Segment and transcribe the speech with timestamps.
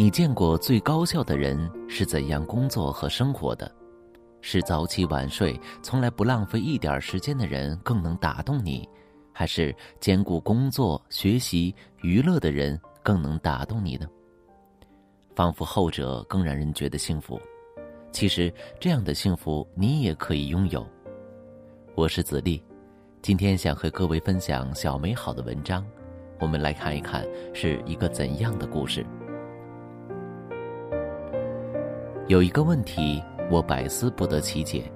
[0.00, 3.70] 你见过最高效的人是怎样工作和生活的？
[4.40, 8.88] 是早起晚睡、从来不浪费一点时间的人更能打动你，
[9.30, 14.08] 还是兼顾工作、学习、娱乐的人更能打动你呢？
[15.34, 17.38] 仿佛后者更让人觉得幸福。
[18.10, 20.82] 其实这样的幸福你也可以拥有。
[21.94, 22.64] 我是子立，
[23.20, 25.84] 今天想和各位分享小美好的文章，
[26.38, 29.04] 我们来看一看是一个怎样的故事。
[32.30, 33.20] 有一个问题，
[33.50, 34.88] 我百思不得其解：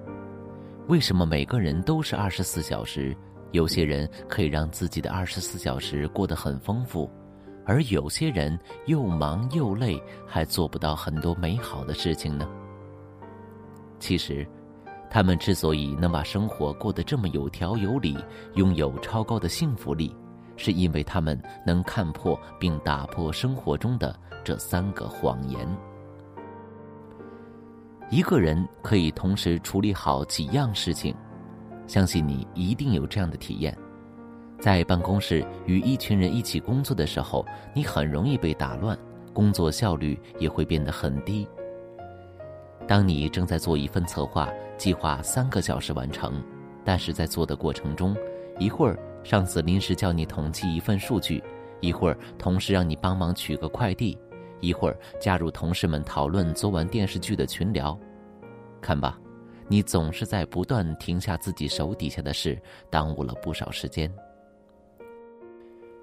[0.86, 3.12] 为什么每个人都是二十四小时？
[3.50, 7.10] 有些人可以让自己的二十四小时过得很丰富，
[7.66, 12.48] 而有些人又忙又累，还做不到很多美好的事情呢？
[13.98, 14.46] 其实，
[15.10, 18.16] 他们之所以能把生活过得这么有条有理，
[18.54, 20.14] 拥有超高的幸福力，
[20.54, 25.66] 是因为他们能看破并打破生活中的这三个谎言。
[28.10, 31.14] 一个人可以同时处理好几样事情，
[31.86, 33.76] 相信你一定有这样的体验：
[34.60, 37.44] 在办公室与一群人一起工作的时候，
[37.74, 38.96] 你很容易被打乱，
[39.32, 41.46] 工作效率也会变得很低。
[42.86, 46.42] 当你正在做一份策划，计划三个小时完成，
[46.84, 48.14] 但是在做的过程中，
[48.58, 51.42] 一会儿上司临时叫你统计一份数据，
[51.80, 54.16] 一会儿同事让你帮忙取个快递。
[54.60, 57.98] 一会儿加入同事们讨论昨晚电视剧的群聊，
[58.80, 59.18] 看吧，
[59.68, 64.10] 你总是在不断停下自己手底下的事，耽误了不少时间。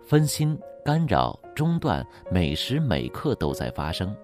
[0.03, 4.15] 分心、干扰、中断，每时每刻都在发生。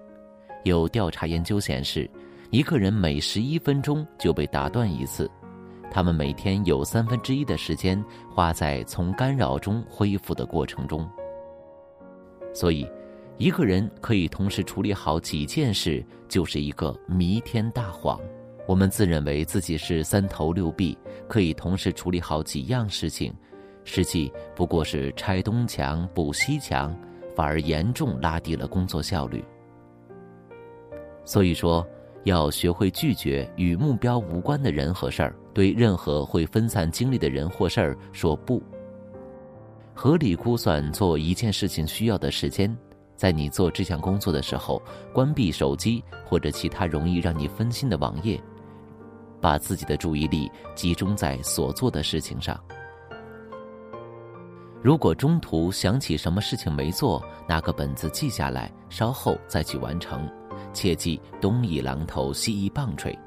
[0.64, 2.08] 有调查研究显示，
[2.50, 5.28] 一个人每十一分钟就被打断一次，
[5.90, 11.08] 他们每天有三分之一的时间花在从干扰中恢复的过程中。
[12.54, 12.86] 所以。
[13.38, 18.20] 一个人可以同时处理好几件事，就是一个弥天大谎。
[18.66, 23.32] 我们自认为自己是三头六臂，可以同时处理好几样事情，
[23.84, 26.92] 实际不过是拆东墙补西墙，
[27.36, 29.42] 反而严重拉低了工作效率。
[31.24, 31.86] 所以说，
[32.24, 38.60] 要学会拒绝与目标无关的人和事儿，对任何会分散精力的人或事儿说不。
[39.94, 42.76] 合理估算做一件事情需要的时间。
[43.18, 44.80] 在你做这项工作的时候，
[45.12, 48.40] 关闭手机或者其他容易让你分心的网页，
[49.40, 52.56] 把自己的注意力集中在所做的事情上。
[54.80, 60.30] 如果中途想起什么事情没做，拿个本子记下来，稍后再去完成。
[60.72, 63.18] 切记东一榔头西一棒槌。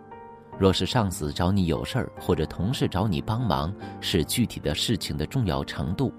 [0.57, 6.13] 若是上司找你有事儿，或者同事找你帮忙，是具体的事情的重要程度。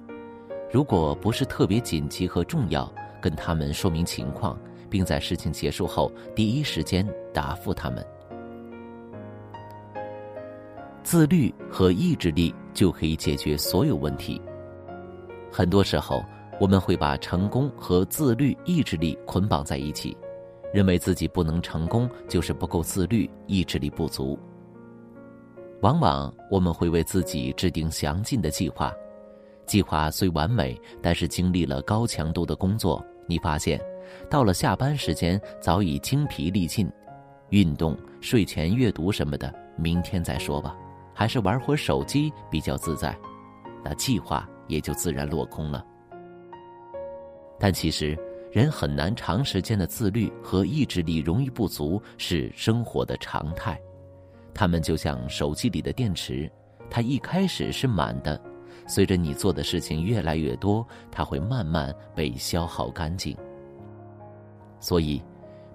[0.70, 2.92] 如果不是特别紧急和重要。
[3.22, 4.58] 跟他们说明情况，
[4.90, 8.04] 并在事情结束后第一时间答复他们。
[11.02, 14.40] 自律和意志力就可以解决所有问题。
[15.50, 16.24] 很多时候，
[16.60, 20.16] 我们会把成功和自律、意志力捆绑在一起，
[20.72, 24.38] 认为自己不能成功就是不够自律、意志力不足。
[25.80, 28.92] 往往我们会为自己制定详尽的计划，
[29.66, 33.04] 计划虽完美，但是经历了高强度的工作。
[33.26, 33.80] 你发现，
[34.28, 36.90] 到了下班时间早已精疲力尽，
[37.50, 40.76] 运动、睡前阅读什么的，明天再说吧，
[41.14, 43.16] 还是玩会手机比较自在，
[43.84, 45.84] 那计划也就自然落空了。
[47.58, 48.18] 但其实，
[48.50, 53.80] 人很难长时间的自律和意志力容易不足是生活的常态，
[54.52, 56.50] 他们就像手机里的电池，
[56.90, 58.38] 它一开始是满的。
[58.86, 63.36] 随着你做的事情越来越多，它会慢慢被消耗干净。
[64.80, 65.22] 所以，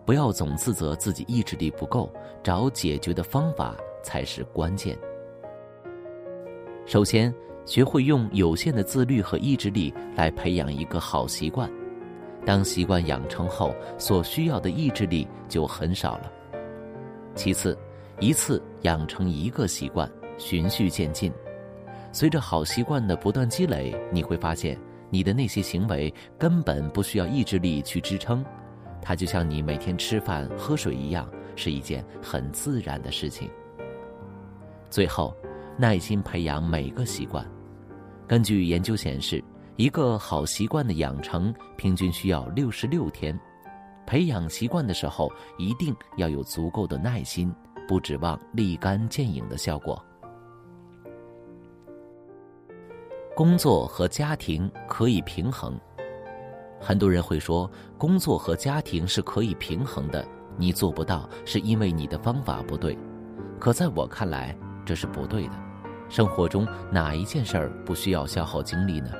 [0.05, 2.11] 不要总自责自己意志力不够，
[2.43, 4.97] 找解决的方法才是关键。
[6.85, 7.33] 首先，
[7.65, 11.69] 学会用有限的自律和意志力来培养一个好习惯。
[12.45, 16.31] 当习惯养成后，所需要的意志力就很少了。
[17.35, 17.77] 其次，
[18.19, 21.31] 一次养成一个习惯，循序渐进。
[22.17, 24.75] 随着好习惯的不断积累，你会发现
[25.11, 28.43] 你的那些行为根本不需要意志力去支撑，
[29.03, 33.47] 它就像你每天吃饭喝水一样，是一件很自然的事情。
[34.89, 35.31] 最后，
[35.77, 37.45] 耐心培养每个习惯。
[38.25, 39.43] 根据研究显示，
[39.75, 43.39] 一个好习惯的养成平均需要六十六天。
[44.07, 47.53] 培养习惯的时候，一定要有足够的耐心，
[47.87, 50.03] 不指望立竿见影的效果。
[53.37, 55.79] 工作和家庭可以平衡。
[56.81, 62.97] 很多人会说，工作和家庭是可以平衡的，你做不到是因为你的方法不对。
[63.59, 65.53] 可在我看来，这是不对的。
[66.09, 69.11] 生活中哪一件事儿不需要消耗精力呢？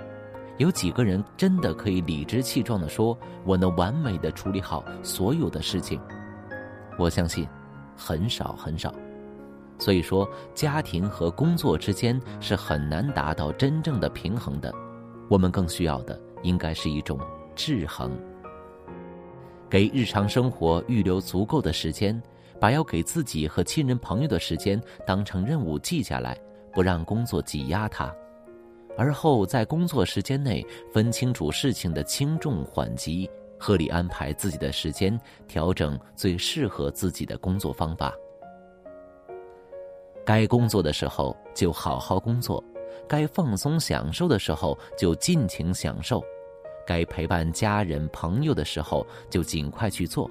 [0.57, 3.15] 有几个人真的可以理直气壮地说，
[3.45, 6.01] 我能完美的处理好所有的事情？
[6.97, 7.47] 我相信，
[7.95, 8.91] 很少很少。
[9.79, 14.73] 所以说，家庭和工作之间是很难达到真正的平衡的。
[15.29, 17.19] 我们更需要的应该是一种
[17.55, 18.11] 制衡，
[19.69, 22.21] 给日常生活预留足够的时间，
[22.59, 26.37] 把要给自己和亲人朋友的时间当成任务记下来，
[26.73, 28.13] 不让工作挤压它。
[28.97, 33.29] 而后在工作时间内分清楚事情的轻重缓急，
[33.59, 38.11] 合理安排自己的时间，调整最适合自己的工作方法。
[40.27, 42.61] 该工作的时候就好好工作，
[43.07, 46.21] 该放松享受的时候就尽情享受，
[46.85, 50.29] 该陪伴家人朋友的时候就尽快去做。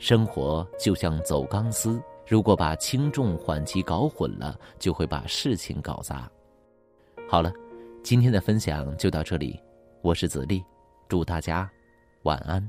[0.00, 6.28] 生活就像走钢丝，如果把轻重缓急搞混了，就会把事情搞砸。
[7.28, 7.52] 好了，
[8.02, 9.56] 今天的分享就到这里，
[10.02, 10.64] 我是子立，
[11.08, 11.70] 祝大家
[12.24, 12.68] 晚安。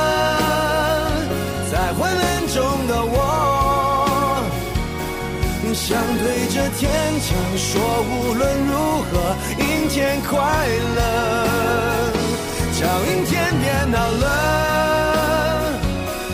[5.91, 7.75] 想对着天讲说，
[8.07, 8.71] 无论如
[9.11, 9.11] 何，
[9.59, 10.39] 阴天快
[10.95, 10.99] 乐，
[12.79, 14.23] 叫阴天别闹了。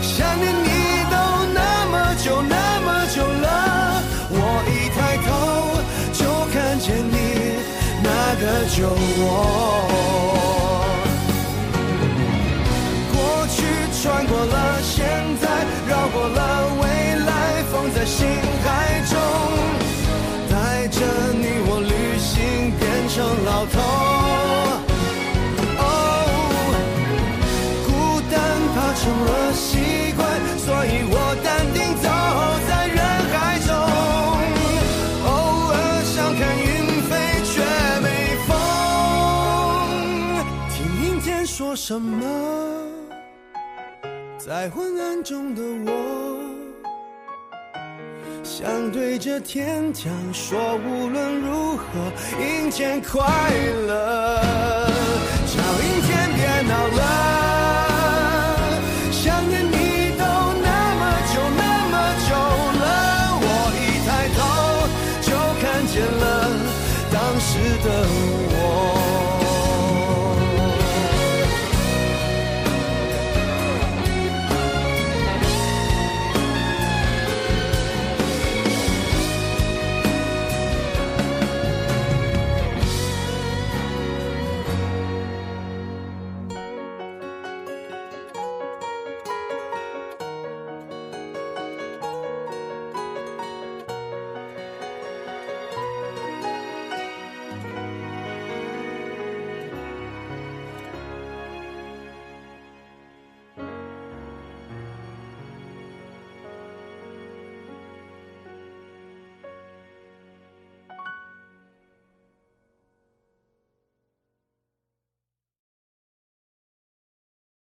[0.00, 0.68] 想念你
[1.10, 1.16] 都
[1.52, 1.58] 那
[1.90, 2.54] 么久那
[2.86, 4.00] 么久了，
[4.30, 4.36] 我
[4.70, 4.96] 一抬
[5.26, 5.26] 头
[6.12, 6.22] 就
[6.52, 7.58] 看见你
[8.00, 8.06] 那
[8.38, 8.76] 个酒
[9.18, 9.26] 窝。
[13.12, 13.56] 过去。
[14.00, 15.02] 穿过了现
[15.42, 15.48] 在，
[15.88, 16.38] 绕过了
[16.80, 16.86] 未
[17.26, 18.27] 来，放在心
[41.78, 42.26] 什么？
[44.36, 46.40] 在昏暗中的我，
[48.42, 51.84] 想对着天讲说，无论如何，
[52.42, 53.24] 阴天快
[53.86, 54.42] 乐，
[55.46, 57.47] 叫阴天别闹了。